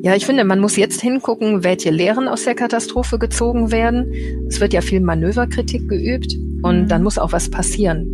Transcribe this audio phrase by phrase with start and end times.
[0.00, 4.12] Ja, ich finde, man muss jetzt hingucken, welche Lehren aus der Katastrophe gezogen werden.
[4.46, 8.06] Es wird ja viel Manöverkritik geübt und dann muss auch was passieren.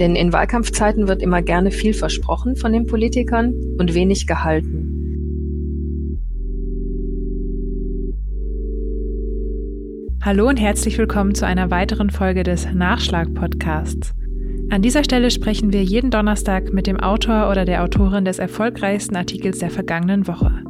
[0.00, 4.94] Denn in Wahlkampfzeiten wird immer gerne viel versprochen von den Politikern und wenig gehalten.
[10.22, 14.14] Hallo und herzlich willkommen zu einer weiteren Folge des Nachschlag-Podcasts.
[14.70, 19.16] An dieser Stelle sprechen wir jeden Donnerstag mit dem Autor oder der Autorin des erfolgreichsten
[19.16, 20.64] Artikels der vergangenen Woche.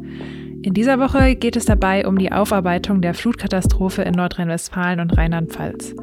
[0.67, 5.95] In dieser Woche geht es dabei um die Aufarbeitung der Flutkatastrophe in Nordrhein-Westfalen und Rheinland-Pfalz.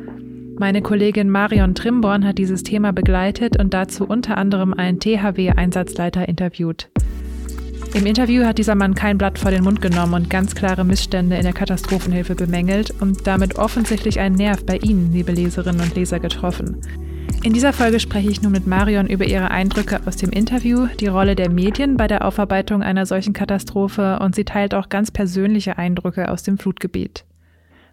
[0.58, 6.90] Meine Kollegin Marion Trimborn hat dieses Thema begleitet und dazu unter anderem einen THW-Einsatzleiter interviewt.
[7.94, 11.36] Im Interview hat dieser Mann kein Blatt vor den Mund genommen und ganz klare Missstände
[11.36, 16.22] in der Katastrophenhilfe bemängelt und damit offensichtlich einen Nerv bei Ihnen, liebe Leserinnen und Leser,
[16.22, 16.80] getroffen.
[17.44, 21.08] In dieser Folge spreche ich nun mit Marion über ihre Eindrücke aus dem Interview, die
[21.08, 25.78] Rolle der Medien bei der Aufarbeitung einer solchen Katastrophe und sie teilt auch ganz persönliche
[25.78, 27.26] Eindrücke aus dem Flutgebiet.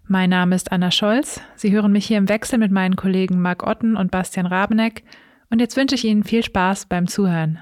[0.06, 1.40] Mein Name ist Anna Scholz.
[1.56, 5.02] Sie hören mich hier im Wechsel mit meinen Kollegen Marc Otten und Bastian Rabeneck.
[5.50, 7.58] Und jetzt wünsche ich Ihnen viel Spaß beim Zuhören.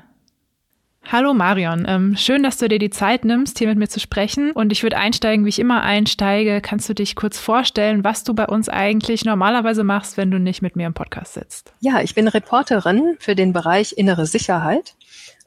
[1.11, 4.53] Hallo Marion, ähm, schön, dass du dir die Zeit nimmst, hier mit mir zu sprechen.
[4.53, 6.61] Und ich würde einsteigen, wie ich immer einsteige.
[6.61, 10.61] Kannst du dich kurz vorstellen, was du bei uns eigentlich normalerweise machst, wenn du nicht
[10.61, 11.73] mit mir im Podcast sitzt?
[11.81, 14.97] Ja, ich bin Reporterin für den Bereich innere Sicherheit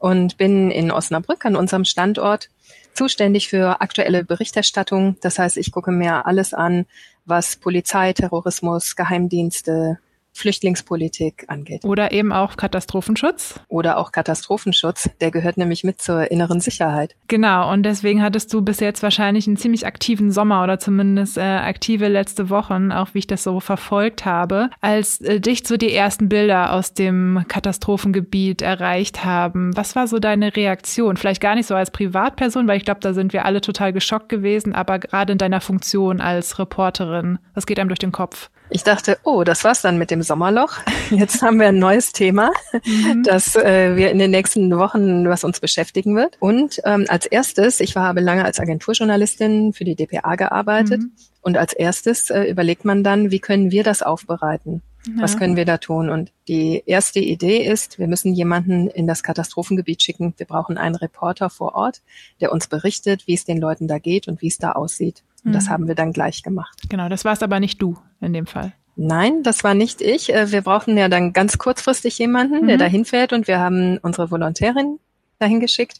[0.00, 2.48] und bin in Osnabrück an unserem Standort
[2.92, 5.16] zuständig für aktuelle Berichterstattung.
[5.20, 6.86] Das heißt, ich gucke mir alles an,
[7.24, 10.00] was Polizei, Terrorismus, Geheimdienste,
[10.32, 11.84] Flüchtlingspolitik angeht.
[11.84, 13.60] Oder eben auch Katastrophenschutz.
[13.68, 15.10] Oder auch Katastrophenschutz.
[15.20, 17.14] Der gehört nämlich mit zur inneren Sicherheit.
[17.28, 17.70] Genau.
[17.70, 22.08] Und deswegen hattest du bis jetzt wahrscheinlich einen ziemlich aktiven Sommer oder zumindest äh, aktive
[22.08, 26.28] letzte Wochen, auch wie ich das so verfolgt habe, als äh, dich so die ersten
[26.28, 29.76] Bilder aus dem Katastrophengebiet erreicht haben.
[29.76, 31.16] Was war so deine Reaktion?
[31.16, 34.28] Vielleicht gar nicht so als Privatperson, weil ich glaube, da sind wir alle total geschockt
[34.28, 37.38] gewesen, aber gerade in deiner Funktion als Reporterin.
[37.54, 38.50] Was geht einem durch den Kopf?
[38.74, 40.78] Ich dachte, oh, das war's dann mit dem Sommerloch.
[41.10, 42.50] Jetzt haben wir ein neues Thema,
[42.84, 43.22] mhm.
[43.22, 46.38] das äh, wir in den nächsten Wochen, was uns beschäftigen wird.
[46.40, 51.02] Und ähm, als erstes, ich war, habe lange als Agenturjournalistin für die DPA gearbeitet.
[51.02, 51.12] Mhm.
[51.42, 54.80] Und als erstes äh, überlegt man dann, wie können wir das aufbereiten?
[55.06, 55.24] Ja.
[55.24, 56.08] Was können wir da tun?
[56.08, 60.32] Und die erste Idee ist, wir müssen jemanden in das Katastrophengebiet schicken.
[60.38, 62.00] Wir brauchen einen Reporter vor Ort,
[62.40, 65.24] der uns berichtet, wie es den Leuten da geht und wie es da aussieht.
[65.44, 65.54] Und mhm.
[65.54, 66.80] das haben wir dann gleich gemacht.
[66.88, 68.72] Genau, das war es aber nicht du in dem Fall.
[68.96, 70.32] Nein, das war nicht ich.
[70.32, 72.80] Äh, wir brauchten ja dann ganz kurzfristig jemanden, der mhm.
[72.80, 74.98] dahin fährt und wir haben unsere Volontärin
[75.38, 75.98] dahin geschickt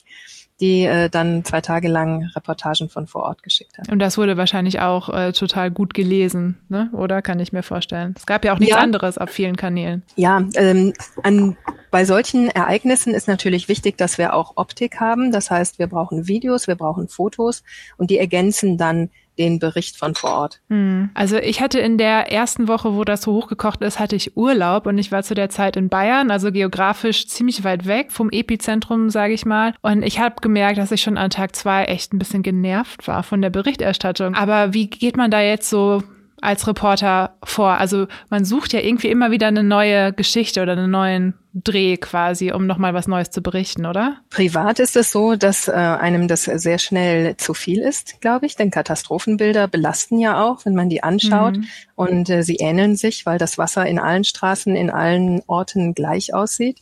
[0.63, 3.91] die äh, dann zwei Tage lang Reportagen von vor Ort geschickt hat.
[3.91, 6.89] Und das wurde wahrscheinlich auch äh, total gut gelesen, ne?
[6.93, 7.21] oder?
[7.21, 8.15] Kann ich mir vorstellen.
[8.17, 8.81] Es gab ja auch nichts ja.
[8.81, 10.05] anderes auf vielen Kanälen.
[10.15, 10.93] Ja, ähm,
[11.25, 11.57] an,
[11.91, 15.33] bei solchen Ereignissen ist natürlich wichtig, dass wir auch Optik haben.
[15.33, 17.65] Das heißt, wir brauchen Videos, wir brauchen Fotos
[17.97, 20.61] und die ergänzen dann den Bericht von vor Ort.
[20.69, 21.11] Hm.
[21.15, 24.87] Also ich hatte in der ersten Woche, wo das so hochgekocht ist, hatte ich Urlaub
[24.87, 29.11] und ich war zu der Zeit in Bayern, also geografisch ziemlich weit weg vom Epizentrum,
[29.11, 29.75] sage ich mal.
[29.81, 33.23] Und ich habe gemerkt, dass ich schon an Tag zwei echt ein bisschen genervt war
[33.23, 34.35] von der Berichterstattung.
[34.35, 36.03] Aber wie geht man da jetzt so
[36.43, 37.79] als Reporter vor?
[37.79, 42.51] Also man sucht ja irgendwie immer wieder eine neue Geschichte oder einen neuen Dreh quasi,
[42.53, 44.17] um nochmal was Neues zu berichten, oder?
[44.31, 48.57] Privat ist es so, dass äh, einem das sehr schnell zu viel ist, glaube ich,
[48.57, 51.67] denn Katastrophenbilder belasten ja auch, wenn man die anschaut mhm.
[51.95, 56.33] und äh, sie ähneln sich, weil das Wasser in allen Straßen, in allen Orten gleich
[56.33, 56.79] aussieht.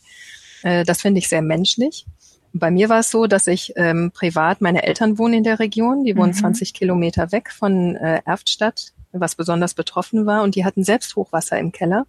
[0.63, 2.05] Äh, das finde ich sehr menschlich.
[2.53, 6.03] Bei mir war es so, dass ich ähm, privat, meine Eltern wohnen in der Region,
[6.03, 6.35] die wohnen mhm.
[6.35, 10.43] 20 Kilometer weg von äh, Erftstadt was besonders betroffen war.
[10.43, 12.05] Und die hatten selbst Hochwasser im Keller.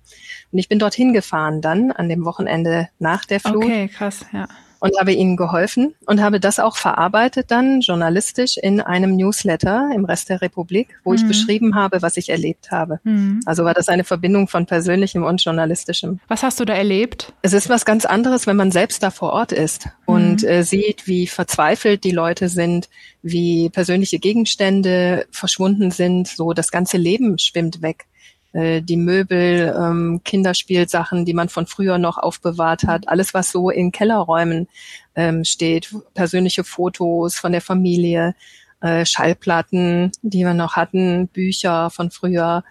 [0.51, 3.65] Und ich bin dorthin gefahren dann an dem Wochenende nach der Flut.
[3.65, 4.49] Okay, krass, ja
[4.83, 10.05] und habe ihnen geholfen und habe das auch verarbeitet dann journalistisch in einem Newsletter im
[10.05, 11.19] Rest der Republik, wo mhm.
[11.19, 12.99] ich beschrieben habe, was ich erlebt habe.
[13.05, 13.43] Mhm.
[13.47, 16.19] Also war das eine Verbindung von persönlichem und journalistischem.
[16.27, 17.33] Was hast du da erlebt?
[17.43, 20.49] Es ist was ganz anderes, wenn man selbst da vor Ort ist und mhm.
[20.49, 22.89] äh, sieht, wie verzweifelt die Leute sind,
[23.23, 28.07] wie persönliche Gegenstände verschwunden sind, so das ganze Leben schwimmt weg.
[28.53, 33.71] Äh, die Möbel, ähm, Kinderspielsachen, die man von früher noch aufbewahrt hat, alles, was so
[33.71, 34.69] in Kellerräumen
[35.15, 38.35] ähm, steht, persönliche Fotos von der Familie,
[38.81, 42.65] äh, Schallplatten, die wir noch hatten, Bücher von früher,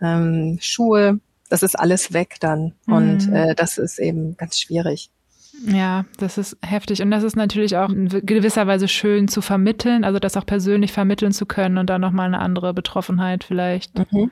[0.00, 2.72] ähm, Schuhe, das ist alles weg dann.
[2.86, 2.94] Mhm.
[2.94, 5.10] Und äh, das ist eben ganz schwierig.
[5.66, 7.00] Ja, das ist heftig.
[7.02, 10.92] Und das ist natürlich auch in gewisser Weise schön zu vermitteln, also das auch persönlich
[10.92, 13.98] vermitteln zu können und dann nochmal eine andere Betroffenheit vielleicht.
[14.12, 14.30] Mhm.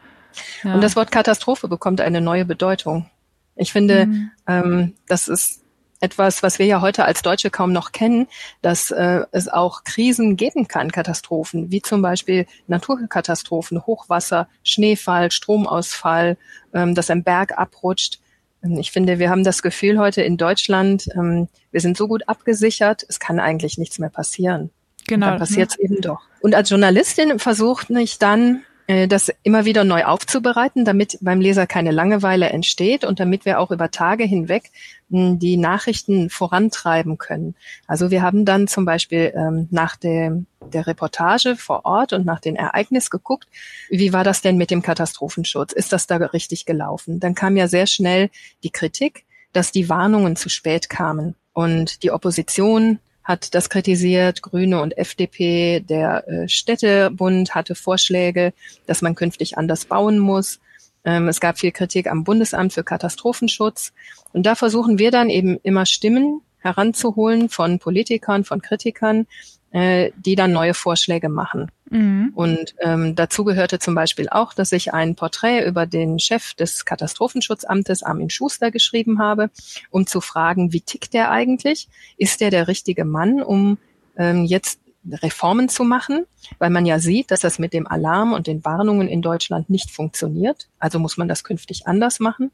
[0.62, 0.75] Ja.
[0.75, 3.10] Und das Wort Katastrophe bekommt eine neue Bedeutung.
[3.56, 4.31] Ich finde, mhm.
[4.46, 5.64] ähm, das ist
[6.00, 8.26] etwas, was wir ja heute als Deutsche kaum noch kennen,
[8.60, 16.36] dass äh, es auch Krisen geben kann, Katastrophen, wie zum Beispiel Naturkatastrophen, Hochwasser, Schneefall, Stromausfall,
[16.75, 18.20] ähm, dass ein Berg abrutscht.
[18.62, 22.28] Ähm, ich finde, wir haben das Gefühl heute in Deutschland, ähm, wir sind so gut
[22.28, 24.70] abgesichert, es kann eigentlich nichts mehr passieren.
[25.06, 25.26] Genau.
[25.26, 26.20] Und dann passiert es eben doch.
[26.40, 31.90] Und als Journalistin versucht ich dann das immer wieder neu aufzubereiten, damit beim Leser keine
[31.90, 34.70] Langeweile entsteht und damit wir auch über Tage hinweg
[35.10, 37.54] hm, die Nachrichten vorantreiben können.
[37.86, 42.40] Also wir haben dann zum Beispiel ähm, nach dem, der Reportage vor Ort und nach
[42.40, 43.48] den Ereignissen geguckt,
[43.88, 45.72] wie war das denn mit dem Katastrophenschutz?
[45.72, 47.20] Ist das da richtig gelaufen?
[47.20, 48.28] Dann kam ja sehr schnell
[48.64, 54.80] die Kritik, dass die Warnungen zu spät kamen und die Opposition hat das kritisiert, Grüne
[54.82, 55.80] und FDP.
[55.80, 58.52] Der äh, Städtebund hatte Vorschläge,
[58.86, 60.60] dass man künftig anders bauen muss.
[61.04, 63.92] Ähm, es gab viel Kritik am Bundesamt für Katastrophenschutz.
[64.32, 69.26] Und da versuchen wir dann eben immer Stimmen heranzuholen von Politikern, von Kritikern,
[69.74, 71.68] äh, die dann neue Vorschläge machen.
[71.90, 72.30] Mhm.
[72.36, 76.84] Und ähm, dazu gehörte zum Beispiel auch, dass ich ein Porträt über den Chef des
[76.84, 79.50] Katastrophenschutzamtes, Armin Schuster, geschrieben habe,
[79.90, 81.88] um zu fragen, wie tickt der eigentlich?
[82.16, 83.78] Ist der der richtige Mann, um
[84.16, 84.78] ähm, jetzt
[85.10, 86.24] Reformen zu machen,
[86.60, 89.90] weil man ja sieht, dass das mit dem Alarm und den Warnungen in Deutschland nicht
[89.90, 90.68] funktioniert.
[90.78, 92.52] Also muss man das künftig anders machen.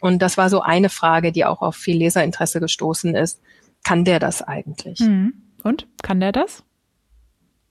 [0.00, 3.42] Und das war so eine Frage, die auch auf viel Leserinteresse gestoßen ist.
[3.84, 5.00] Kann der das eigentlich?
[5.00, 5.34] Mhm.
[5.62, 6.62] Und kann der das?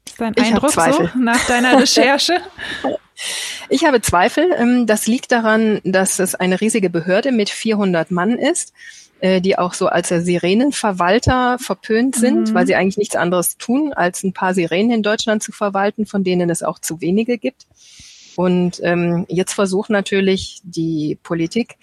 [0.08, 2.38] Ist dein ich Eindruck so nach deiner Recherche?
[3.70, 4.52] ich habe Zweifel.
[4.58, 8.74] Ähm, das liegt daran, dass es eine riesige Behörde mit 400 Mann ist,
[9.20, 12.54] äh, die auch so als Sirenenverwalter verpönt sind, mhm.
[12.54, 16.24] weil sie eigentlich nichts anderes tun, als ein paar Sirenen in Deutschland zu verwalten, von
[16.24, 17.68] denen es auch zu wenige gibt.
[18.36, 21.78] Und ähm, jetzt versucht natürlich die Politik,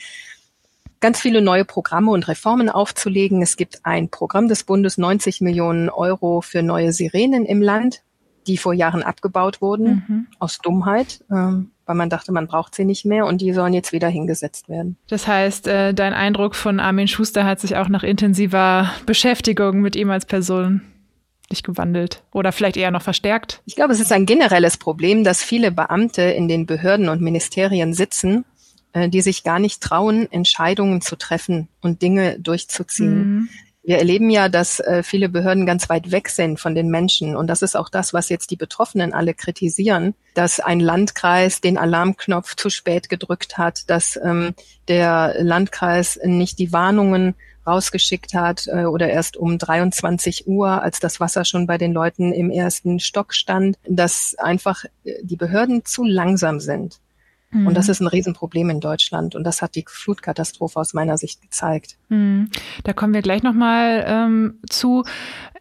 [1.01, 3.43] ganz viele neue Programme und Reformen aufzulegen.
[3.43, 8.03] Es gibt ein Programm des Bundes, 90 Millionen Euro für neue Sirenen im Land,
[8.47, 10.27] die vor Jahren abgebaut wurden, mhm.
[10.39, 13.93] aus Dummheit, ähm, weil man dachte, man braucht sie nicht mehr und die sollen jetzt
[13.93, 14.97] wieder hingesetzt werden.
[15.09, 19.97] Das heißt, äh, dein Eindruck von Armin Schuster hat sich auch nach intensiver Beschäftigung mit
[19.97, 20.83] ihm als Person
[21.51, 23.63] nicht gewandelt oder vielleicht eher noch verstärkt?
[23.65, 27.95] Ich glaube, es ist ein generelles Problem, dass viele Beamte in den Behörden und Ministerien
[27.95, 28.45] sitzen
[29.07, 33.19] die sich gar nicht trauen, Entscheidungen zu treffen und Dinge durchzuziehen.
[33.19, 33.49] Mhm.
[33.89, 37.35] Wir erleben ja, dass äh, viele Behörden ganz weit weg sind von den Menschen.
[37.35, 41.79] Und das ist auch das, was jetzt die Betroffenen alle kritisieren, dass ein Landkreis den
[41.79, 44.53] Alarmknopf zu spät gedrückt hat, dass ähm,
[44.89, 47.35] der Landkreis nicht die Warnungen
[47.67, 52.33] rausgeschickt hat äh, oder erst um 23 Uhr, als das Wasser schon bei den Leuten
[52.33, 56.99] im ersten Stock stand, dass einfach äh, die Behörden zu langsam sind.
[57.51, 57.91] Und das mhm.
[57.93, 59.35] ist ein Riesenproblem in Deutschland.
[59.35, 61.97] Und das hat die Flutkatastrophe aus meiner Sicht gezeigt.
[62.09, 62.51] Mhm.
[62.85, 65.05] Da kommen wir gleich nochmal ähm, zu.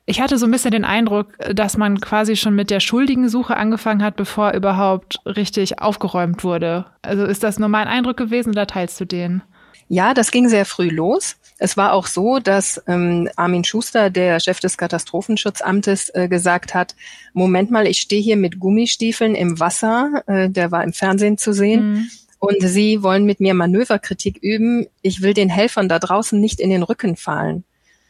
[0.06, 4.04] Ich hatte so ein bisschen den Eindruck, dass man quasi schon mit der Schuldigensuche angefangen
[4.04, 6.86] hat, bevor überhaupt richtig aufgeräumt wurde.
[7.02, 9.42] Also ist das nur mein Eindruck gewesen oder teilst du den?
[9.90, 11.38] Ja, das ging sehr früh los.
[11.60, 16.96] Es war auch so, dass ähm, Armin Schuster, der Chef des Katastrophenschutzamtes, äh, gesagt hat,
[17.34, 21.54] Moment mal, ich stehe hier mit Gummistiefeln im Wasser, äh, der war im Fernsehen zu
[21.54, 21.94] sehen.
[21.94, 22.10] Mhm.
[22.40, 24.86] Und Sie wollen mit mir Manöverkritik üben.
[25.02, 27.64] Ich will den Helfern da draußen nicht in den Rücken fallen,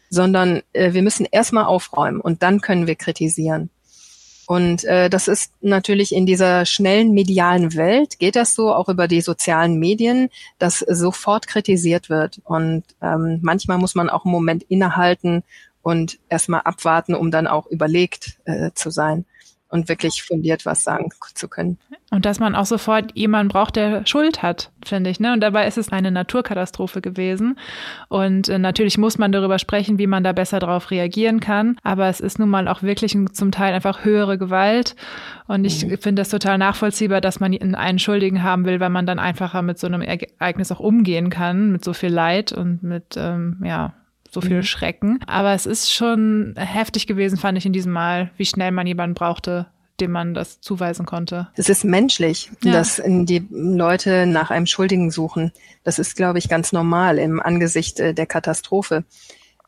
[0.10, 3.70] sondern äh, wir müssen erstmal aufräumen und dann können wir kritisieren.
[4.48, 9.10] Und äh, das ist natürlich in dieser schnellen medialen Welt, geht das so auch über
[9.10, 12.40] die sozialen Medien, dass sofort kritisiert wird.
[12.46, 15.44] Und ähm, manchmal muss man auch einen Moment innehalten
[15.82, 19.26] und erstmal abwarten, um dann auch überlegt äh, zu sein
[19.68, 21.78] und wirklich fundiert was sagen zu können.
[22.10, 25.20] Und dass man auch sofort jemanden braucht, der Schuld hat, finde ich.
[25.20, 25.34] Ne?
[25.34, 27.60] Und dabei ist es eine Naturkatastrophe gewesen.
[28.08, 31.76] Und äh, natürlich muss man darüber sprechen, wie man da besser darauf reagieren kann.
[31.84, 34.96] Aber es ist nun mal auch wirklich zum Teil einfach höhere Gewalt.
[35.48, 35.98] Und ich mhm.
[35.98, 39.78] finde das total nachvollziehbar, dass man einen Schuldigen haben will, weil man dann einfacher mit
[39.78, 43.94] so einem Ereignis auch umgehen kann, mit so viel Leid und mit, ähm, ja,
[44.32, 44.64] so viel mhm.
[44.64, 45.20] Schrecken.
[45.28, 49.14] Aber es ist schon heftig gewesen, fand ich in diesem Mal, wie schnell man jemanden
[49.14, 49.68] brauchte,
[50.00, 51.50] dem man das zuweisen konnte.
[51.56, 52.72] Es ist menschlich, ja.
[52.72, 55.52] dass die Leute nach einem Schuldigen suchen.
[55.84, 59.04] Das ist, glaube ich, ganz normal im Angesicht äh, der Katastrophe.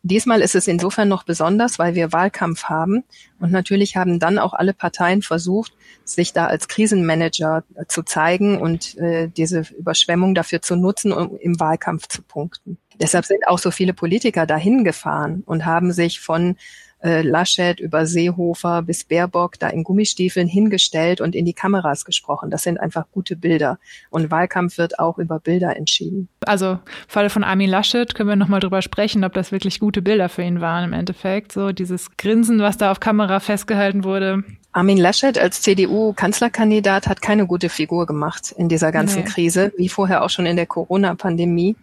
[0.01, 3.03] Diesmal ist es insofern noch besonders, weil wir Wahlkampf haben.
[3.39, 5.73] Und natürlich haben dann auch alle Parteien versucht,
[6.05, 11.59] sich da als Krisenmanager zu zeigen und äh, diese Überschwemmung dafür zu nutzen, um im
[11.59, 12.77] Wahlkampf zu punkten.
[13.01, 16.55] Deshalb sind auch so viele Politiker dahin gefahren und haben sich von
[17.01, 22.49] äh, Laschet über Seehofer bis Baerbock da in Gummistiefeln hingestellt und in die Kameras gesprochen.
[22.49, 23.79] Das sind einfach gute Bilder.
[24.09, 26.27] Und Wahlkampf wird auch über Bilder entschieden.
[26.45, 30.29] Also Falle von Armin Laschet können wir nochmal drüber sprechen, ob das wirklich gute Bilder
[30.29, 31.51] für ihn waren im Endeffekt.
[31.51, 34.43] So dieses Grinsen, was da auf Kamera festgehalten wurde.
[34.71, 39.29] Armin Laschet als CDU-Kanzlerkandidat hat keine gute Figur gemacht in dieser ganzen nee.
[39.29, 41.75] Krise, wie vorher auch schon in der Corona-Pandemie,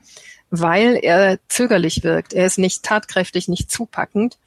[0.51, 2.33] weil er zögerlich wirkt.
[2.33, 4.39] Er ist nicht tatkräftig, nicht zupackend.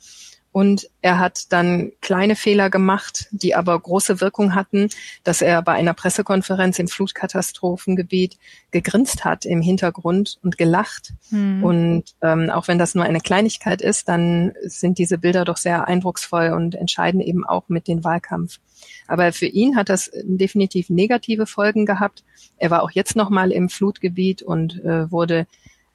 [0.59, 4.89] Und er hat dann kleine Fehler gemacht, die aber große Wirkung hatten,
[5.23, 8.37] dass er bei einer Pressekonferenz im Flutkatastrophengebiet
[8.71, 11.13] gegrinst hat im Hintergrund und gelacht.
[11.29, 11.63] Mhm.
[11.63, 15.87] Und ähm, auch wenn das nur eine Kleinigkeit ist, dann sind diese Bilder doch sehr
[15.87, 18.59] eindrucksvoll und entscheiden eben auch mit dem Wahlkampf.
[19.07, 22.25] Aber für ihn hat das definitiv negative Folgen gehabt.
[22.57, 25.47] Er war auch jetzt noch mal im Flutgebiet und äh, wurde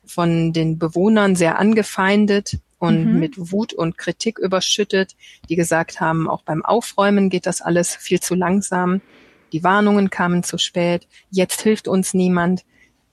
[0.06, 3.18] von den Bewohnern sehr angefeindet und mhm.
[3.18, 5.16] mit Wut und Kritik überschüttet,
[5.48, 9.00] die gesagt haben, auch beim Aufräumen geht das alles viel zu langsam.
[9.52, 11.06] Die Warnungen kamen zu spät.
[11.30, 12.64] Jetzt hilft uns niemand.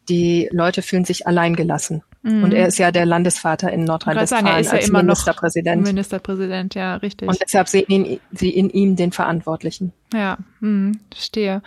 [0.09, 2.03] Die Leute fühlen sich alleingelassen.
[2.23, 2.43] Mhm.
[2.43, 5.81] Und er ist ja der Landesvater in Nordrhein-Westfalen ist ja als immer Ministerpräsident.
[5.81, 7.27] Noch Ministerpräsident, ja, richtig.
[7.27, 9.93] Und deshalb sehen ihn, sie in ihm den Verantwortlichen.
[10.13, 11.61] Ja, hm, verstehe.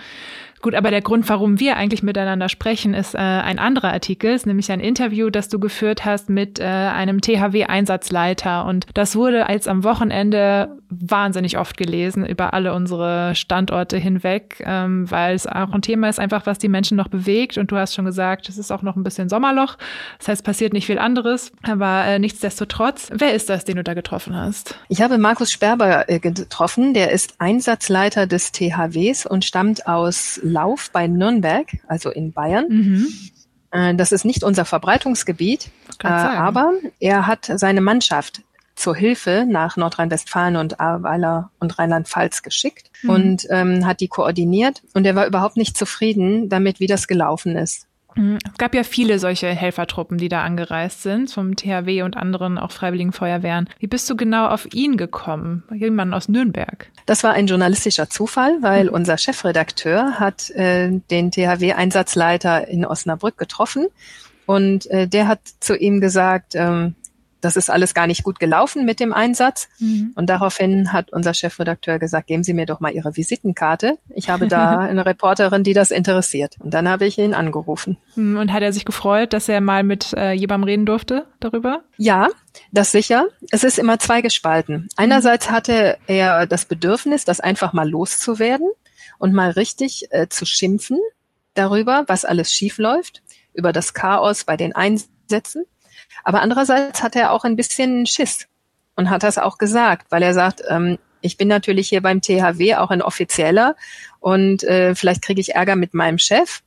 [0.64, 4.46] Gut, aber der Grund, warum wir eigentlich miteinander sprechen, ist äh, ein anderer Artikel, ist
[4.46, 8.64] nämlich ein Interview, das du geführt hast mit äh, einem THW-Einsatzleiter.
[8.64, 15.10] Und das wurde als am Wochenende wahnsinnig oft gelesen über alle unsere Standorte hinweg, ähm,
[15.10, 17.58] weil es auch ein Thema ist, einfach was die Menschen noch bewegt.
[17.58, 19.76] Und du hast schon gesagt, es ist auch noch ein bisschen Sommerloch.
[20.16, 21.52] Das heißt, passiert nicht viel anderes.
[21.62, 24.78] Aber äh, nichtsdestotrotz, wer ist das, den du da getroffen hast?
[24.88, 26.94] Ich habe Markus Sperber äh, getroffen.
[26.94, 32.66] Der ist Einsatzleiter des THWs und stammt aus Lauf bei Nürnberg, also in Bayern.
[32.68, 33.06] Mhm.
[33.70, 35.70] Äh, das ist nicht unser Verbreitungsgebiet,
[36.02, 38.42] äh, aber er hat seine Mannschaft
[38.74, 43.10] zur Hilfe nach Nordrhein-Westfalen und Ahrweiler und Rheinland-Pfalz geschickt mhm.
[43.10, 44.82] und ähm, hat die koordiniert.
[44.94, 47.86] Und er war überhaupt nicht zufrieden damit, wie das gelaufen ist.
[48.14, 48.38] Mhm.
[48.50, 52.70] Es gab ja viele solche Helfertruppen, die da angereist sind, vom THW und anderen auch
[52.70, 53.68] Freiwilligen Feuerwehren.
[53.78, 55.64] Wie bist du genau auf ihn gekommen?
[55.74, 56.90] Jemand aus Nürnberg?
[57.06, 58.94] Das war ein journalistischer Zufall, weil mhm.
[58.94, 63.86] unser Chefredakteur hat äh, den THW-Einsatzleiter in Osnabrück getroffen
[64.46, 66.94] und äh, der hat zu ihm gesagt, ähm,
[67.44, 69.68] das ist alles gar nicht gut gelaufen mit dem Einsatz.
[69.78, 70.12] Mhm.
[70.14, 73.98] Und daraufhin hat unser Chefredakteur gesagt, geben Sie mir doch mal Ihre Visitenkarte.
[74.08, 76.56] Ich habe da eine Reporterin, die das interessiert.
[76.58, 77.98] Und dann habe ich ihn angerufen.
[78.16, 78.38] Mhm.
[78.38, 81.82] Und hat er sich gefreut, dass er mal mit äh, jemandem reden durfte darüber?
[81.96, 82.28] Ja,
[82.72, 83.26] das sicher.
[83.50, 84.88] Es ist immer zweigespalten.
[84.96, 88.70] Einerseits hatte er das Bedürfnis, das einfach mal loszuwerden
[89.18, 90.98] und mal richtig äh, zu schimpfen
[91.54, 93.22] darüber, was alles schief läuft,
[93.52, 95.64] über das Chaos bei den Einsätzen.
[96.24, 98.46] Aber andererseits hat er auch ein bisschen Schiss
[98.96, 102.74] und hat das auch gesagt, weil er sagt, ähm, ich bin natürlich hier beim THW
[102.76, 103.76] auch ein Offizieller
[104.20, 106.60] und äh, vielleicht kriege ich Ärger mit meinem Chef.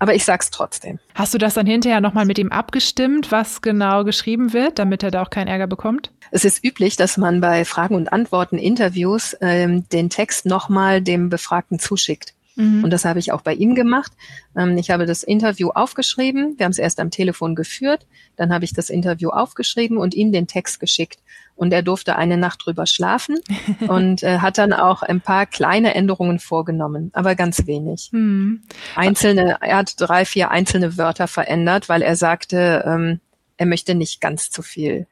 [0.00, 0.98] Aber ich sag's trotzdem.
[1.14, 5.10] Hast du das dann hinterher nochmal mit ihm abgestimmt, was genau geschrieben wird, damit er
[5.10, 6.10] da auch keinen Ärger bekommt?
[6.32, 11.28] Es ist üblich, dass man bei Fragen und Antworten Interviews ähm, den Text nochmal dem
[11.30, 12.34] Befragten zuschickt.
[12.56, 12.84] Mhm.
[12.84, 14.12] Und das habe ich auch bei ihm gemacht.
[14.56, 16.54] Ähm, ich habe das Interview aufgeschrieben.
[16.56, 18.06] Wir haben es erst am Telefon geführt.
[18.36, 21.20] Dann habe ich das Interview aufgeschrieben und ihm den Text geschickt.
[21.56, 23.38] Und er durfte eine Nacht drüber schlafen
[23.88, 28.10] und äh, hat dann auch ein paar kleine Änderungen vorgenommen, aber ganz wenig.
[28.12, 28.62] Mhm.
[28.96, 33.20] Einzelne, er hat drei, vier einzelne Wörter verändert, weil er sagte, ähm,
[33.56, 35.06] er möchte nicht ganz zu viel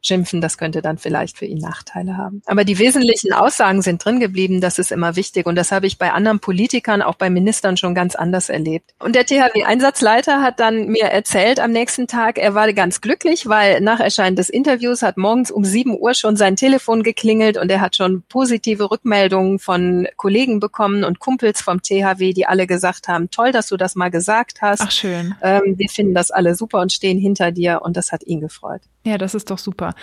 [0.00, 2.42] schimpfen, das könnte dann vielleicht für ihn Nachteile haben.
[2.46, 5.46] Aber die wesentlichen Aussagen sind drin geblieben, das ist immer wichtig.
[5.46, 8.94] Und das habe ich bei anderen Politikern, auch bei Ministern schon ganz anders erlebt.
[8.98, 13.80] Und der THW-Einsatzleiter hat dann mir erzählt am nächsten Tag, er war ganz glücklich, weil
[13.80, 17.80] nach Erscheinen des Interviews hat morgens um sieben Uhr schon sein Telefon geklingelt und er
[17.80, 23.30] hat schon positive Rückmeldungen von Kollegen bekommen und Kumpels vom THW, die alle gesagt haben,
[23.30, 24.82] toll, dass du das mal gesagt hast.
[24.82, 25.34] Ach schön.
[25.42, 28.82] Ähm, wir finden das alle super und stehen hinter dir und das hat ihn gefreut.
[29.08, 29.94] Ja, das ist doch super.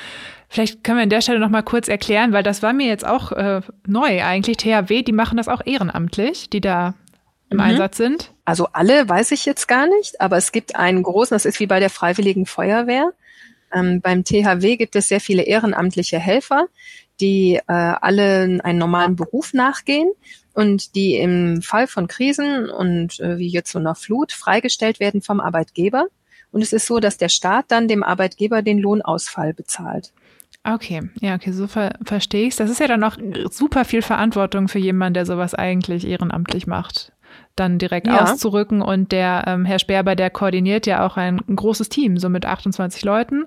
[0.50, 3.06] Vielleicht können wir an der Stelle noch mal kurz erklären, weil das war mir jetzt
[3.06, 4.58] auch äh, neu eigentlich.
[4.58, 6.96] THW, die machen das auch ehrenamtlich, die da
[7.50, 7.64] im mhm.
[7.64, 8.32] Einsatz sind.
[8.46, 11.68] Also alle weiß ich jetzt gar nicht, aber es gibt einen großen, das ist wie
[11.68, 13.12] bei der Freiwilligen Feuerwehr.
[13.74, 16.68] Ähm, beim THW gibt es sehr viele ehrenamtliche Helfer,
[17.20, 20.10] die äh, alle einen normalen Beruf nachgehen
[20.54, 25.22] und die im Fall von Krisen und äh, wie jetzt so einer Flut freigestellt werden
[25.22, 26.08] vom Arbeitgeber
[26.52, 30.12] und es ist so, dass der Staat dann dem Arbeitgeber den Lohnausfall bezahlt.
[30.64, 33.18] Okay, ja, okay, so ver verstehe ich Das ist ja dann noch
[33.52, 37.12] super viel Verantwortung für jemanden, der sowas eigentlich ehrenamtlich macht,
[37.56, 38.24] dann direkt ja.
[38.24, 38.82] auszurücken.
[38.82, 42.48] Und der ähm, Herr Sperber, der koordiniert ja auch ein, ein großes Team, so mit
[42.48, 43.46] 28 Leuten.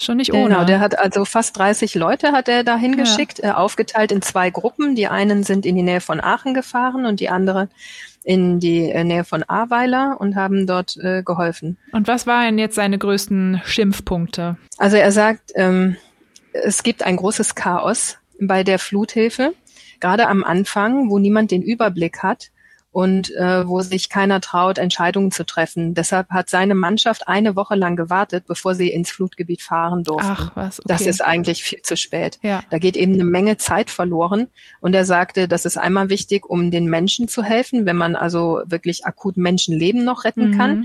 [0.00, 0.48] Schon nicht ohne.
[0.48, 3.50] Genau, der hat also fast 30 Leute hat er da hingeschickt, ja.
[3.50, 4.94] äh, aufgeteilt in zwei Gruppen.
[4.94, 7.68] Die einen sind in die Nähe von Aachen gefahren und die anderen
[8.24, 11.76] in die äh, Nähe von Ahrweiler und haben dort äh, geholfen.
[11.92, 14.56] Und was waren jetzt seine größten Schimpfpunkte?
[14.78, 15.96] Also er sagt, ähm,
[16.52, 19.52] es gibt ein großes Chaos bei der Fluthilfe,
[20.00, 22.50] gerade am Anfang, wo niemand den Überblick hat
[22.92, 25.94] und äh, wo sich keiner traut, Entscheidungen zu treffen.
[25.94, 30.28] Deshalb hat seine Mannschaft eine Woche lang gewartet, bevor sie ins Flutgebiet fahren durften.
[30.30, 30.88] Ach, was, okay.
[30.88, 32.40] Das ist eigentlich viel zu spät.
[32.42, 32.62] Ja.
[32.70, 34.48] Da geht eben eine Menge Zeit verloren.
[34.80, 38.62] Und er sagte, das ist einmal wichtig, um den Menschen zu helfen, wenn man also
[38.66, 40.58] wirklich akut Menschenleben noch retten mhm.
[40.58, 40.84] kann.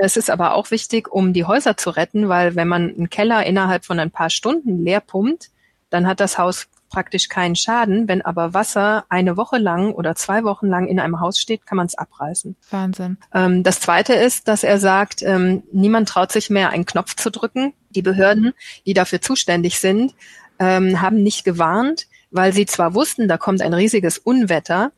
[0.00, 3.44] Es ist aber auch wichtig, um die Häuser zu retten, weil wenn man einen Keller
[3.44, 5.50] innerhalb von ein paar Stunden leer pumpt,
[5.90, 8.06] dann hat das Haus praktisch keinen Schaden.
[8.06, 11.76] Wenn aber Wasser eine Woche lang oder zwei Wochen lang in einem Haus steht, kann
[11.76, 12.54] man es abreißen.
[12.70, 13.16] Wahnsinn.
[13.34, 17.30] Ähm, das Zweite ist, dass er sagt, ähm, niemand traut sich mehr, einen Knopf zu
[17.30, 17.72] drücken.
[17.90, 18.52] Die Behörden,
[18.86, 20.14] die dafür zuständig sind,
[20.58, 24.92] ähm, haben nicht gewarnt, weil sie zwar wussten, da kommt ein riesiges Unwetter,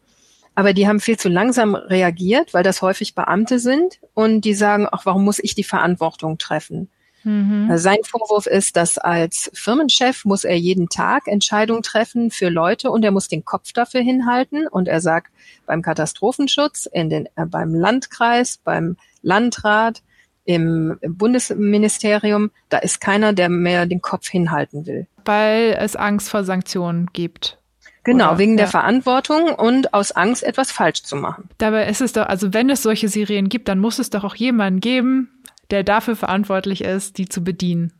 [0.54, 4.86] aber die haben viel zu langsam reagiert, weil das häufig Beamte sind und die sagen,
[4.90, 6.90] ach, warum muss ich die Verantwortung treffen?
[7.24, 7.76] Mhm.
[7.76, 13.04] Sein Vorwurf ist, dass als Firmenchef muss er jeden Tag Entscheidungen treffen für Leute und
[13.04, 14.66] er muss den Kopf dafür hinhalten.
[14.68, 15.32] Und er sagt,
[15.66, 20.02] beim Katastrophenschutz, in den, äh, beim Landkreis, beim Landrat,
[20.44, 25.06] im Bundesministerium, da ist keiner, der mehr den Kopf hinhalten will.
[25.24, 27.58] Weil es Angst vor Sanktionen gibt.
[28.04, 28.38] Genau, Oder?
[28.38, 28.56] wegen ja.
[28.58, 31.48] der Verantwortung und aus Angst, etwas falsch zu machen.
[31.56, 34.34] Dabei ist es doch, also wenn es solche Serien gibt, dann muss es doch auch
[34.34, 35.30] jemanden geben,
[35.70, 37.92] der dafür verantwortlich ist, die zu bedienen.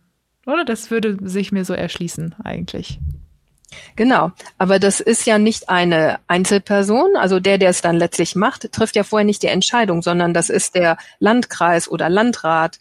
[0.47, 2.99] Oder das würde sich mir so erschließen eigentlich.
[3.97, 8.71] Genau, aber das ist ja nicht eine Einzelperson, also der, der es dann letztlich macht,
[8.73, 12.78] trifft ja vorher nicht die Entscheidung, sondern das ist der Landkreis oder Landrat,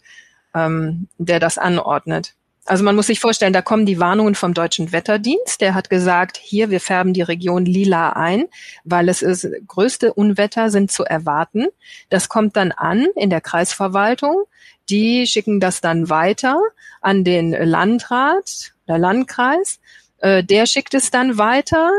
[0.54, 2.34] ähm, der das anordnet.
[2.66, 5.60] Also man muss sich vorstellen, da kommen die Warnungen vom Deutschen Wetterdienst.
[5.60, 8.46] Der hat gesagt, hier, wir färben die Region lila ein,
[8.84, 11.66] weil es ist, größte Unwetter sind zu erwarten.
[12.08, 14.44] Das kommt dann an in der Kreisverwaltung.
[14.90, 16.60] Die schicken das dann weiter
[17.00, 19.80] an den Landrat, der Landkreis.
[20.18, 21.90] Äh, der schickt es dann weiter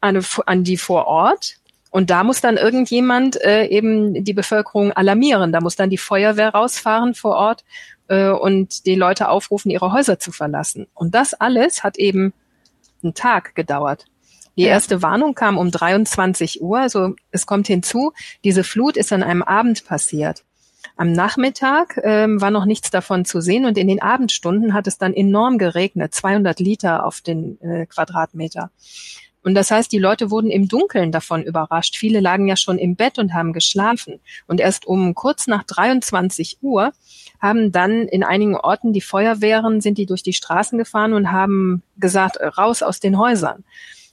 [0.00, 1.56] an, an die vor Ort.
[1.90, 5.52] Und da muss dann irgendjemand äh, eben die Bevölkerung alarmieren.
[5.52, 7.64] Da muss dann die Feuerwehr rausfahren vor Ort
[8.08, 10.86] äh, und die Leute aufrufen, ihre Häuser zu verlassen.
[10.94, 12.34] Und das alles hat eben
[13.02, 14.06] einen Tag gedauert.
[14.56, 16.80] Die erste Warnung kam um 23 Uhr.
[16.80, 20.44] Also es kommt hinzu, diese Flut ist an einem Abend passiert.
[20.96, 24.98] Am Nachmittag ähm, war noch nichts davon zu sehen und in den Abendstunden hat es
[24.98, 28.70] dann enorm geregnet, 200 Liter auf den äh, Quadratmeter.
[29.42, 31.96] Und das heißt, die Leute wurden im Dunkeln davon überrascht.
[31.96, 34.20] Viele lagen ja schon im Bett und haben geschlafen.
[34.46, 36.92] Und erst um kurz nach 23 Uhr
[37.40, 41.82] haben dann in einigen Orten die Feuerwehren, sind die durch die Straßen gefahren und haben
[41.96, 43.64] gesagt, äh, raus aus den Häusern.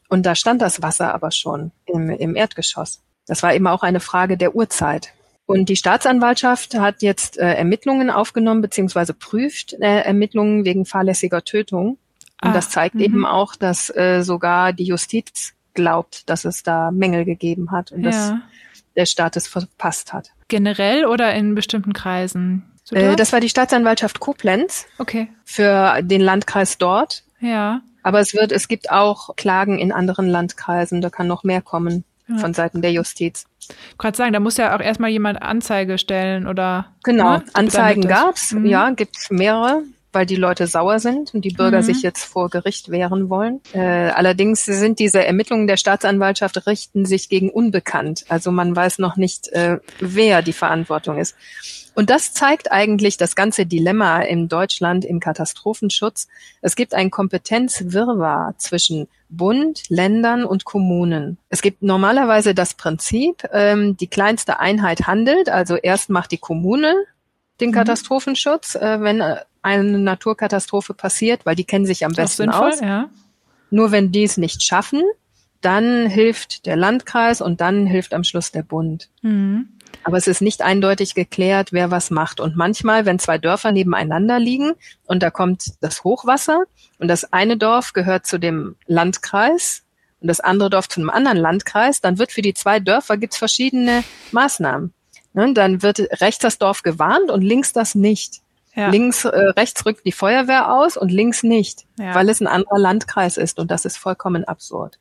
[0.07, 3.01] Und da stand das Wasser aber schon im, im Erdgeschoss.
[3.25, 5.13] Das war eben auch eine Frage der Uhrzeit.
[5.45, 11.99] Und die Staatsanwaltschaft hat jetzt äh, Ermittlungen aufgenommen, beziehungsweise prüft äh, Ermittlungen wegen fahrlässiger Tötung.
[12.41, 13.25] Und ah, das zeigt eben mhm.
[13.25, 18.09] auch, dass äh, sogar die Justiz glaubt, dass es da Mängel gegeben hat und ja.
[18.09, 18.33] dass
[18.95, 20.31] der Staat es verpasst hat.
[20.47, 22.63] Generell oder in bestimmten Kreisen?
[22.91, 24.85] Äh, das war die Staatsanwaltschaft Koblenz.
[24.97, 25.29] Okay.
[25.43, 27.23] Für den Landkreis dort.
[27.39, 27.81] Ja.
[28.03, 31.01] Aber es wird, es gibt auch Klagen in anderen Landkreisen.
[31.01, 32.37] Da kann noch mehr kommen ja.
[32.37, 33.45] von Seiten der Justiz.
[33.59, 36.93] Ich gerade sagen, da muss ja auch erstmal jemand Anzeige stellen oder.
[37.03, 37.45] Genau, ne?
[37.53, 38.51] Anzeigen gab's.
[38.51, 38.65] Mhm.
[38.65, 39.83] Ja, gibt's mehrere
[40.15, 41.83] weil die Leute sauer sind und die Bürger mhm.
[41.83, 43.61] sich jetzt vor Gericht wehren wollen.
[43.73, 48.25] Äh, allerdings sind diese Ermittlungen der Staatsanwaltschaft richten sich gegen Unbekannt.
[48.29, 51.35] Also man weiß noch nicht, äh, wer die Verantwortung ist.
[51.95, 56.27] Und das zeigt eigentlich das ganze Dilemma in Deutschland im Katastrophenschutz.
[56.61, 61.37] Es gibt ein Kompetenzwirrwarr zwischen Bund, Ländern und Kommunen.
[61.49, 66.95] Es gibt normalerweise das Prinzip, ähm, die kleinste Einheit handelt, also erst macht die Kommune
[67.61, 67.75] den mhm.
[67.75, 72.79] Katastrophenschutz, äh, wenn äh, eine Naturkatastrophe passiert, weil die kennen sich am besten sinnvoll, aus.
[72.81, 73.09] Ja.
[73.71, 75.03] Nur wenn die es nicht schaffen,
[75.61, 79.09] dann hilft der Landkreis und dann hilft am Schluss der Bund.
[79.23, 79.69] Mhm.
[80.03, 82.39] Aber es ist nicht eindeutig geklärt, wer was macht.
[82.39, 84.73] Und manchmal, wenn zwei Dörfer nebeneinander liegen
[85.05, 86.63] und da kommt das Hochwasser
[86.99, 89.83] und das eine Dorf gehört zu dem Landkreis
[90.21, 93.37] und das andere Dorf zu einem anderen Landkreis, dann wird für die zwei Dörfer gibt's
[93.37, 94.93] verschiedene Maßnahmen.
[95.33, 98.41] Ne, dann wird rechts das Dorf gewarnt und links das nicht.
[98.75, 98.89] Ja.
[98.89, 102.13] Links, äh, rechts rückt die Feuerwehr aus und links nicht, ja.
[102.13, 104.99] weil es ein anderer Landkreis ist und das ist vollkommen absurd.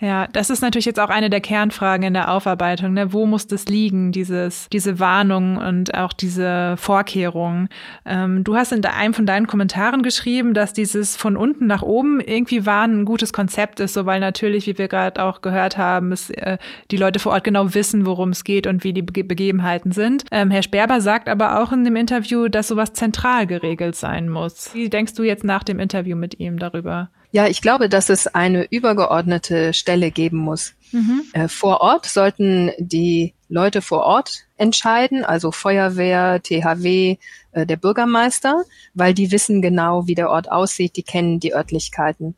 [0.00, 2.94] Ja, das ist natürlich jetzt auch eine der Kernfragen in der Aufarbeitung.
[2.94, 3.12] Ne?
[3.12, 7.68] Wo muss das liegen, dieses, diese Warnung und auch diese Vorkehrungen?
[8.06, 12.20] Ähm, du hast in einem von deinen Kommentaren geschrieben, dass dieses von unten nach oben
[12.20, 16.12] irgendwie warnen ein gutes Konzept ist, so weil natürlich, wie wir gerade auch gehört haben,
[16.12, 16.56] es, äh,
[16.90, 20.24] die Leute vor Ort genau wissen, worum es geht und wie die Be Begebenheiten sind.
[20.30, 24.74] Ähm, Herr Sperber sagt aber auch in dem Interview, dass sowas zentral geregelt sein muss.
[24.74, 27.10] Wie denkst du jetzt nach dem Interview mit ihm darüber?
[27.32, 30.74] Ja, ich glaube, dass es eine übergeordnete Stelle geben muss.
[30.92, 31.22] Mhm.
[31.32, 37.18] Äh, vor Ort sollten die Leute vor Ort entscheiden, also Feuerwehr, THW,
[37.52, 42.34] äh, der Bürgermeister, weil die wissen genau, wie der Ort aussieht, die kennen die Örtlichkeiten.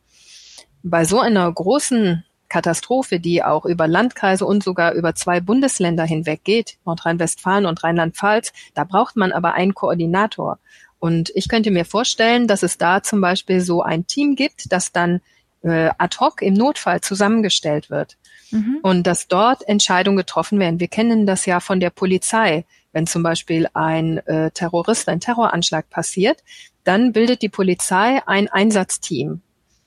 [0.83, 6.45] Bei so einer großen Katastrophe, die auch über Landkreise und sogar über zwei Bundesländer hinweg
[6.45, 10.59] geht, Nordrhein-Westfalen und Rheinland-Pfalz, da braucht man aber einen Koordinator.
[10.99, 14.93] Und ich könnte mir vorstellen, dass es da zum Beispiel so ein Team gibt, das
[14.93, 15.23] dann
[15.63, 18.19] äh, ad hoc im Notfall zusammengestellt wird.
[18.51, 18.81] Mhm.
[18.83, 20.79] Und dass dort Entscheidungen getroffen werden.
[20.79, 22.67] Wir kennen das ja von der Polizei.
[22.93, 26.45] Wenn zum Beispiel ein äh, Terrorist, ein Terroranschlag passiert,
[26.85, 29.41] dann bildet die Polizei ein Einsatzteam.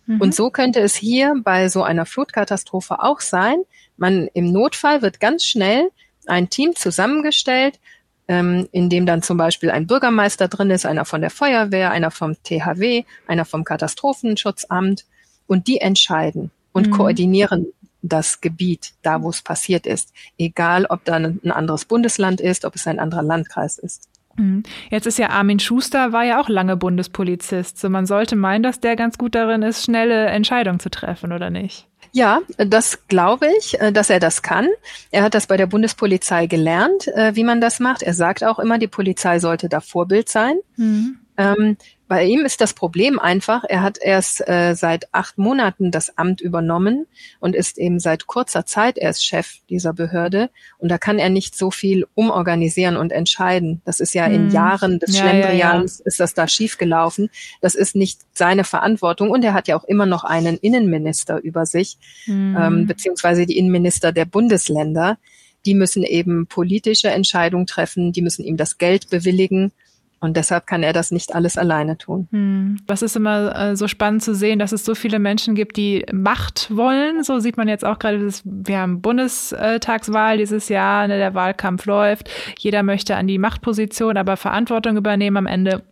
[0.06, 0.22] Mhm.
[0.22, 3.58] Und so könnte es hier bei so einer Flutkatastrophe auch sein.
[3.98, 5.90] Man im Notfall wird ganz schnell
[6.26, 7.80] ein Team zusammengestellt
[8.28, 12.12] ähm, in dem dann zum Beispiel ein Bürgermeister drin ist, einer von der Feuerwehr, einer
[12.12, 15.06] vom THW, einer vom Katastrophenschutzamt
[15.48, 16.92] und die entscheiden und mhm.
[16.92, 17.68] koordinieren
[18.02, 22.76] das Gebiet, da wo es passiert ist, egal ob da ein anderes Bundesland ist, ob
[22.76, 24.10] es ein anderer Landkreis ist.
[24.38, 24.64] Mhm.
[24.90, 27.80] Jetzt ist ja Armin Schuster, war ja auch lange Bundespolizist.
[27.80, 31.50] So man sollte meinen, dass der ganz gut darin ist, schnelle Entscheidungen zu treffen, oder
[31.50, 31.88] nicht?
[32.12, 34.68] Ja, das glaube ich, äh, dass er das kann.
[35.12, 38.04] Er hat das bei der Bundespolizei gelernt, äh, wie man das macht.
[38.04, 40.56] Er sagt auch immer, die Polizei sollte da Vorbild sein.
[40.78, 41.18] Mhm.
[41.38, 46.18] Ähm, bei ihm ist das Problem einfach, er hat erst äh, seit acht Monaten das
[46.18, 47.08] Amt übernommen
[47.40, 50.52] und ist eben seit kurzer Zeit erst Chef dieser Behörde.
[50.78, 53.82] Und da kann er nicht so viel umorganisieren und entscheiden.
[53.86, 54.34] Das ist ja hm.
[54.34, 56.06] in Jahren des ja, Schlendrians, ja, ja.
[56.06, 57.30] ist das da schiefgelaufen.
[57.62, 59.32] Das ist nicht seine Verantwortung.
[59.32, 62.56] Und er hat ja auch immer noch einen Innenminister über sich, hm.
[62.60, 65.18] ähm, beziehungsweise die Innenminister der Bundesländer.
[65.66, 69.72] Die müssen eben politische Entscheidungen treffen, die müssen ihm das Geld bewilligen.
[70.20, 72.28] Und deshalb kann er das nicht alles alleine tun.
[72.32, 72.78] Hm.
[72.88, 76.06] Das ist immer äh, so spannend zu sehen, dass es so viele Menschen gibt, die
[76.12, 77.24] Macht wollen.
[77.24, 82.30] So sieht man jetzt auch gerade, wir haben Bundestagswahl dieses Jahr, ne, der Wahlkampf läuft.
[82.58, 85.84] Jeder möchte an die Machtposition, aber Verantwortung übernehmen am Ende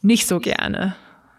[0.00, 0.94] nicht so gerne.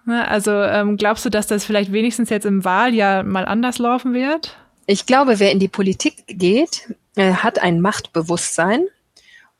[0.05, 0.27] Ne?
[0.27, 4.57] Also ähm, glaubst du, dass das vielleicht wenigstens jetzt im Wahljahr mal anders laufen wird?
[4.85, 8.85] Ich glaube, wer in die Politik geht, äh, hat ein Machtbewusstsein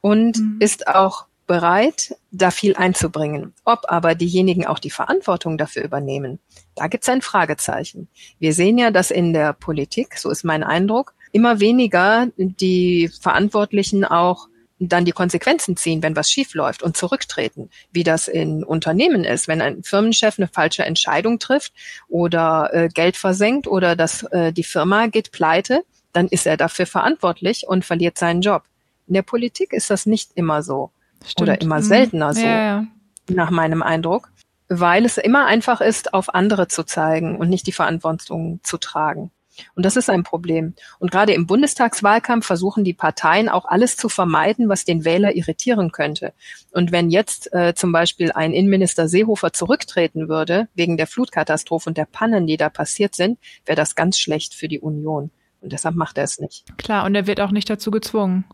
[0.02, 0.58] und mhm.
[0.60, 3.56] ist auch bereit, da viel einzubringen.
[3.66, 6.38] Ob aber diejenigen auch die Verantwortung dafür übernehmen,
[6.76, 8.08] da gibt es ein Fragezeichen.
[8.38, 14.06] Wir sehen ja, dass in der Politik, so ist mein Eindruck, immer weniger die Verantwortlichen
[14.06, 19.24] auch dann die Konsequenzen ziehen, wenn was schief läuft und zurücktreten, wie das in Unternehmen
[19.24, 19.48] ist.
[19.48, 21.74] Wenn ein Firmenchef eine falsche Entscheidung trifft
[22.08, 25.84] oder äh, Geld versenkt oder dass äh, die Firma geht pleite,
[26.14, 28.64] dann ist er dafür verantwortlich und verliert seinen Job.
[29.08, 30.92] In der Politik ist das nicht immer so.
[31.26, 31.50] Stimmt.
[31.50, 31.84] Oder immer mhm.
[31.84, 32.88] seltener so, ja, ja.
[33.30, 34.32] nach meinem Eindruck.
[34.68, 39.32] Weil es immer einfach ist, auf andere zu zeigen und nicht die Verantwortung zu tragen.
[39.76, 40.74] Und das ist ein Problem.
[41.00, 45.92] Und gerade im Bundestagswahlkampf versuchen die Parteien auch alles zu vermeiden, was den Wähler irritieren
[45.92, 46.34] könnte.
[46.72, 51.98] Und wenn jetzt äh, zum Beispiel ein Innenminister Seehofer zurücktreten würde, wegen der Flutkatastrophe und
[51.98, 55.32] der Pannen, die da passiert sind, wäre das ganz schlecht für die Union.
[55.62, 56.66] Und deshalb macht er es nicht.
[56.78, 58.46] Klar, und er wird auch nicht dazu gezwungen.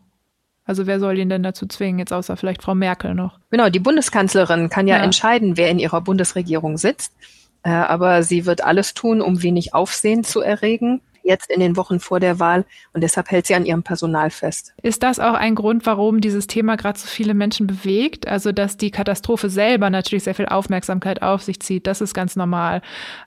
[0.65, 3.39] Also wer soll ihn denn dazu zwingen, jetzt außer vielleicht Frau Merkel noch?
[3.51, 5.03] Genau, die Bundeskanzlerin kann ja, ja.
[5.03, 7.13] entscheiden, wer in ihrer Bundesregierung sitzt.
[7.63, 11.99] Äh, aber sie wird alles tun, um wenig Aufsehen zu erregen jetzt in den Wochen
[11.99, 14.73] vor der Wahl und deshalb hält sie an ihrem Personal fest.
[14.81, 18.27] Ist das auch ein Grund, warum dieses Thema gerade so viele Menschen bewegt?
[18.27, 22.35] Also, dass die Katastrophe selber natürlich sehr viel Aufmerksamkeit auf sich zieht, das ist ganz
[22.35, 22.81] normal.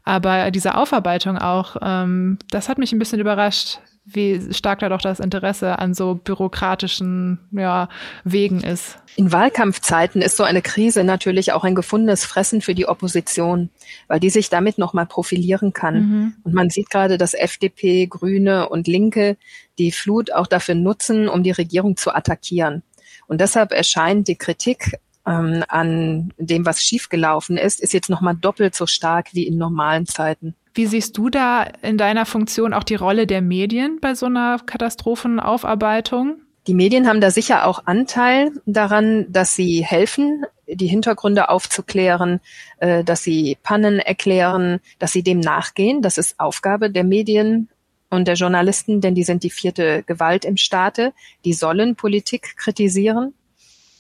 [0.05, 5.01] Aber diese Aufarbeitung auch, ähm, das hat mich ein bisschen überrascht, wie stark da doch
[5.01, 7.89] das Interesse an so bürokratischen ja,
[8.25, 8.99] Wegen ist.
[9.17, 13.71] In Wahlkampfzeiten ist so eine Krise natürlich auch ein gefundenes Fressen für die Opposition,
[14.07, 15.95] weil die sich damit nochmal profilieren kann.
[15.95, 16.35] Mhm.
[16.43, 19.37] Und man sieht gerade, dass FDP, Grüne und Linke
[19.79, 22.83] die Flut auch dafür nutzen, um die Regierung zu attackieren.
[23.27, 28.75] Und deshalb erscheint die Kritik ähm, an dem, was schiefgelaufen ist, ist jetzt nochmal doppelt
[28.75, 30.55] so stark wie in normalen Zeiten.
[30.79, 34.61] Wie siehst du da in deiner Funktion auch die Rolle der Medien bei so einer
[34.65, 36.37] Katastrophenaufarbeitung?
[36.69, 42.39] Die Medien haben da sicher auch Anteil daran, dass sie helfen, die Hintergründe aufzuklären,
[42.79, 46.01] äh, dass sie Pannen erklären, dass sie dem nachgehen.
[46.01, 47.71] Das ist Aufgabe der Medien
[48.09, 51.13] und der Journalisten, denn die sind die vierte Gewalt im Staate.
[51.45, 53.35] Die sollen Politik kritisieren.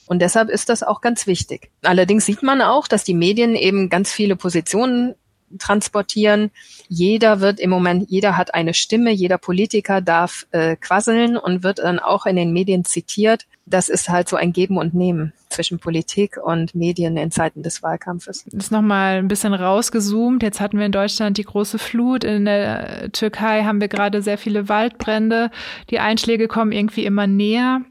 [0.06, 1.72] Und deshalb ist das auch ganz wichtig.
[1.82, 5.16] Allerdings sieht man auch, dass die Medien eben ganz viele Positionen
[5.58, 6.50] transportieren.
[6.88, 11.78] Jeder wird im Moment, jeder hat eine Stimme, jeder Politiker darf äh, quasseln und wird
[11.78, 13.46] dann auch in den Medien zitiert.
[13.66, 17.82] Das ist halt so ein Geben und Nehmen zwischen Politik und Medien in Zeiten des
[17.82, 18.46] Wahlkampfes.
[18.46, 20.42] Ist nochmal ein bisschen rausgezoomt.
[20.42, 22.24] Jetzt hatten wir in Deutschland die große Flut.
[22.24, 25.50] In der Türkei haben wir gerade sehr viele Waldbrände.
[25.90, 27.82] Die Einschläge kommen irgendwie immer näher.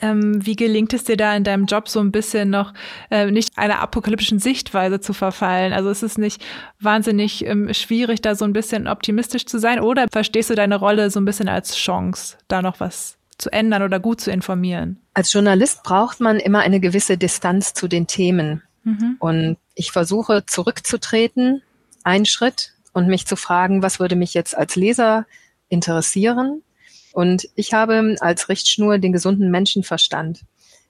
[0.00, 2.72] Ähm, wie gelingt es dir da in deinem Job so ein bisschen noch
[3.10, 5.72] äh, nicht einer apokalyptischen Sichtweise zu verfallen?
[5.72, 6.42] Also ist es nicht
[6.80, 9.80] wahnsinnig ähm, schwierig, da so ein bisschen optimistisch zu sein?
[9.80, 13.82] Oder verstehst du deine Rolle so ein bisschen als Chance, da noch was zu ändern
[13.82, 15.00] oder gut zu informieren?
[15.14, 18.62] Als Journalist braucht man immer eine gewisse Distanz zu den Themen.
[18.84, 19.16] Mhm.
[19.18, 21.62] Und ich versuche zurückzutreten,
[22.04, 25.26] einen Schritt, und mich zu fragen, was würde mich jetzt als Leser
[25.68, 26.62] interessieren?
[27.12, 30.42] Und ich habe als Richtschnur den gesunden Menschenverstand.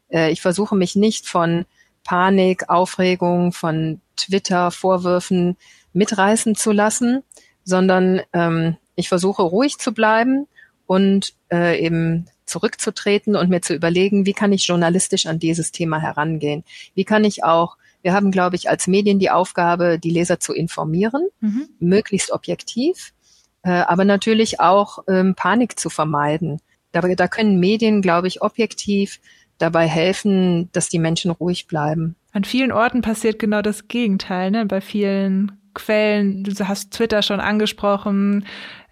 [0.09, 1.65] Äh, ich versuche mich nicht von
[2.05, 5.57] Panik, Aufregung, von Twitter, Vorwürfen
[5.93, 7.23] mitreißen zu lassen,
[7.65, 10.47] sondern ähm, ich versuche ruhig zu bleiben
[10.87, 16.01] und äh, eben zurückzutreten und mir zu überlegen, wie kann ich journalistisch an dieses Thema
[16.01, 16.65] herangehen?
[16.95, 20.53] Wie kann ich auch, wir haben, glaube ich, als Medien die Aufgabe, die Leser zu
[20.53, 21.69] informieren, mhm.
[21.79, 23.13] möglichst objektiv,
[23.69, 26.61] aber natürlich auch ähm, Panik zu vermeiden.
[26.93, 29.21] Da, da können Medien, glaube ich, objektiv
[29.59, 32.17] dabei helfen, dass die Menschen ruhig bleiben.
[32.33, 34.51] An vielen Orten passiert genau das Gegenteil.
[34.51, 34.67] Ne?
[34.67, 38.45] Bei vielen Quellen, du hast Twitter schon angesprochen,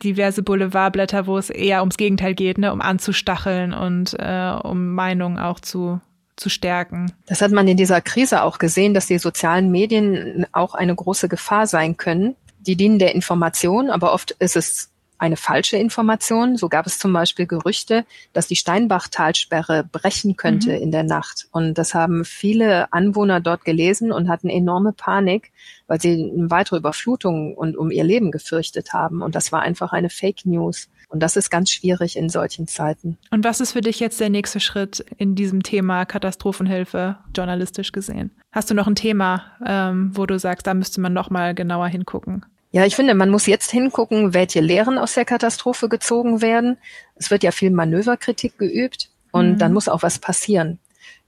[0.02, 2.72] diverse Boulevardblätter, wo es eher ums Gegenteil geht, ne?
[2.72, 6.00] um anzustacheln und äh, um Meinungen auch zu
[6.38, 7.12] zu stärken.
[7.26, 11.28] Das hat man in dieser Krise auch gesehen, dass die sozialen Medien auch eine große
[11.28, 12.37] Gefahr sein können,
[12.68, 16.57] die dienen der Information, aber oft ist es eine falsche Information.
[16.57, 20.83] So gab es zum Beispiel Gerüchte, dass die Steinbach-Talsperre brechen könnte mhm.
[20.83, 21.48] in der Nacht.
[21.50, 25.50] Und das haben viele Anwohner dort gelesen und hatten enorme Panik,
[25.88, 29.22] weil sie eine weitere Überflutung und um ihr Leben gefürchtet haben.
[29.22, 30.88] Und das war einfach eine Fake News.
[31.09, 33.16] Und das ist ganz schwierig in solchen Zeiten.
[33.31, 38.31] Und was ist für dich jetzt der nächste Schritt in diesem Thema Katastrophenhilfe, journalistisch gesehen?
[38.52, 41.88] Hast du noch ein Thema, ähm, wo du sagst, da müsste man noch mal genauer
[41.88, 42.44] hingucken?
[42.70, 46.76] Ja, ich finde, man muss jetzt hingucken, welche Lehren aus der Katastrophe gezogen werden.
[47.14, 49.59] Es wird ja viel Manöverkritik geübt und mhm.
[49.59, 50.78] dann muss auch was passieren.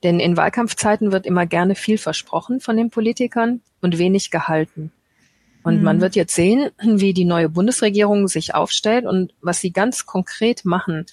[0.03, 4.93] Denn in Wahlkampfzeiten wird immer gerne viel versprochen von den Politikern und wenig gehalten.
[5.63, 5.83] Und mhm.
[5.83, 10.65] man wird jetzt sehen, wie die neue Bundesregierung sich aufstellt und was sie ganz konkret
[10.65, 11.07] machen.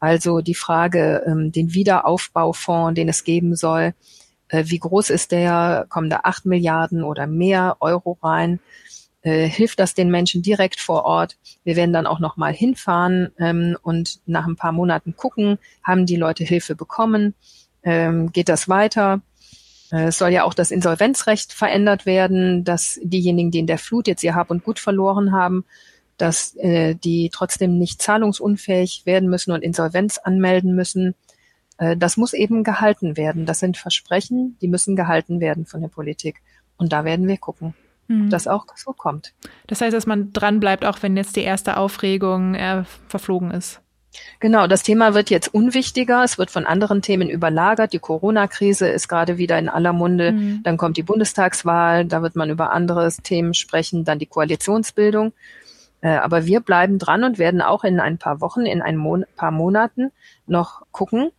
[0.00, 3.94] Also die Frage, ähm, den Wiederaufbaufonds, den es geben soll,
[4.48, 8.60] äh, wie groß ist der, kommen da acht Milliarden oder mehr Euro rein?
[9.24, 11.38] Äh, hilft das den Menschen direkt vor Ort.
[11.64, 16.06] Wir werden dann auch noch mal hinfahren ähm, und nach ein paar Monaten gucken, haben
[16.06, 17.34] die Leute Hilfe bekommen,
[17.82, 19.22] ähm, geht das weiter.
[19.90, 24.06] Äh, es soll ja auch das Insolvenzrecht verändert werden, dass diejenigen, die in der Flut
[24.06, 25.64] jetzt ihr Hab und Gut verloren haben,
[26.18, 31.14] dass äh, die trotzdem nicht zahlungsunfähig werden müssen und Insolvenz anmelden müssen.
[31.78, 33.46] Äh, das muss eben gehalten werden.
[33.46, 36.42] Das sind Versprechen, die müssen gehalten werden von der Politik.
[36.76, 37.74] Und da werden wir gucken
[38.08, 38.30] mhm.
[38.30, 39.32] das auch so kommt.
[39.66, 43.80] Das heißt, dass man dran bleibt, auch wenn jetzt die erste Aufregung äh, verflogen ist.
[44.40, 46.22] Genau, das Thema wird jetzt unwichtiger.
[46.22, 47.92] Es wird von anderen Themen überlagert.
[47.92, 50.32] Die Corona-Krise ist gerade wieder in aller Munde.
[50.32, 50.60] Mhm.
[50.62, 52.04] Dann kommt die Bundestagswahl.
[52.04, 54.04] Da wird man über andere Themen sprechen.
[54.04, 55.32] Dann die Koalitionsbildung.
[56.00, 59.24] Äh, aber wir bleiben dran und werden auch in ein paar Wochen, in ein Mon
[59.36, 60.12] paar Monaten
[60.46, 61.30] noch gucken,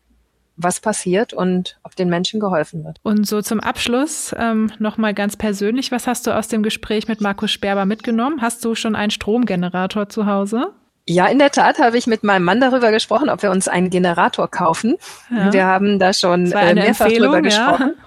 [0.57, 2.99] was passiert und ob den Menschen geholfen wird.
[3.03, 7.21] Und so zum Abschluss ähm, nochmal ganz persönlich, was hast du aus dem Gespräch mit
[7.21, 8.41] Markus Sperber mitgenommen?
[8.41, 10.73] Hast du schon einen Stromgenerator zu Hause?
[11.07, 13.91] Ja, in der Tat habe ich mit meinem Mann darüber gesprochen, ob wir uns einen
[13.91, 14.95] Generator kaufen.
[15.29, 15.53] Ja.
[15.53, 17.93] Wir haben da schon äh, mehrfach darüber gesprochen.
[17.97, 18.05] Ja.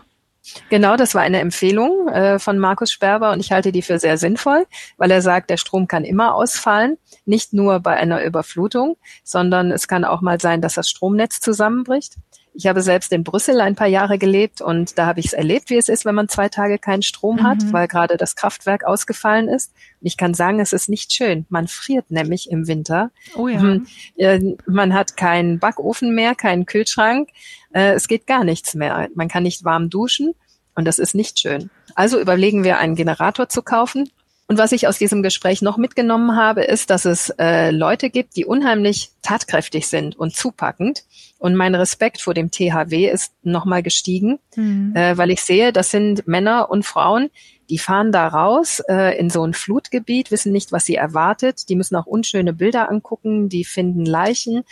[0.71, 4.17] Genau, das war eine Empfehlung äh, von Markus Sperber und ich halte die für sehr
[4.17, 9.71] sinnvoll, weil er sagt, der Strom kann immer ausfallen, nicht nur bei einer Überflutung, sondern
[9.71, 12.15] es kann auch mal sein, dass das Stromnetz zusammenbricht.
[12.55, 15.71] Ich habe selbst in Brüssel ein paar Jahre gelebt und da habe ich es erlebt,
[15.71, 17.43] wie es ist, wenn man zwei Tage keinen Strom mhm.
[17.45, 19.73] hat, weil gerade das Kraftwerk ausgefallen ist.
[20.01, 21.47] Und ich kann sagen, es ist nicht schön.
[21.49, 23.11] Man friert nämlich im Winter.
[23.37, 23.61] Oh ja.
[23.61, 23.87] Mhm.
[24.17, 27.29] Äh, man hat keinen Backofen mehr, keinen Kühlschrank.
[27.73, 29.09] Äh, es geht gar nichts mehr.
[29.15, 30.35] Man kann nicht warm duschen
[30.75, 31.71] und das ist nicht schön.
[31.95, 34.11] Also überlegen wir, einen Generator zu kaufen
[34.49, 38.35] Und was ich aus diesem Gespräch noch mitgenommen habe, ist, dass es äh, Leute gibt,
[38.35, 41.05] die unheimlich tatkräftig sind und zupackend.
[41.39, 44.97] Und mein Respekt vor dem THW ist nochmal gestiegen, mhm.
[44.97, 47.29] äh, weil ich sehe, das sind Männer und Frauen,
[47.69, 51.69] die fahren da raus äh, in so ein Flutgebiet, wissen nicht, was sie erwartet.
[51.69, 54.65] Die müssen auch unschöne Bilder angucken, die finden Leichen,